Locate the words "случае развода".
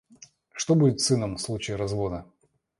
1.41-2.25